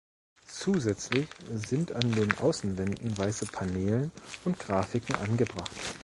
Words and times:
Zusätzlich 0.47 1.27
sind 1.53 1.91
an 1.91 2.11
den 2.13 2.35
Außenwänden 2.35 3.19
weiße 3.19 3.45
Paneelen 3.45 4.11
und 4.45 4.57
Grafiken 4.57 5.15
angebracht. 5.17 5.69